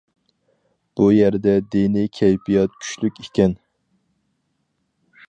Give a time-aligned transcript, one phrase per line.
[0.99, 3.55] بۇ يەردە دىنى كەيپىيات كۈچلۈك ئىكەن.